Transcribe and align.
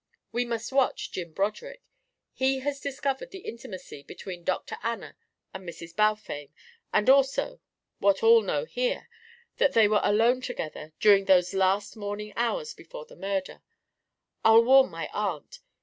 We 0.31 0.45
must 0.45 0.71
watch 0.71 1.11
Jim 1.11 1.31
Broderick. 1.31 1.83
He 2.33 2.61
has 2.61 2.79
discovered 2.79 3.29
the 3.29 3.45
intimacy 3.45 4.01
between 4.01 4.43
Dr. 4.43 4.77
Anna 4.81 5.15
and 5.53 5.63
Mrs. 5.63 5.95
Balfame, 5.95 6.49
and 6.91 7.07
also 7.07 7.61
what 7.99 8.23
all 8.23 8.41
know 8.41 8.65
here 8.65 9.07
that 9.57 9.73
they 9.73 9.87
were 9.87 10.01
alone 10.03 10.41
together 10.41 10.91
during 10.99 11.25
those 11.25 11.53
last 11.53 11.95
morning 11.95 12.33
hours 12.35 12.73
following 12.73 13.09
the 13.09 13.15
murder. 13.27 13.61
I'll 14.43 14.63
warn 14.63 14.89
my 14.89 15.07
aunt. 15.13 15.59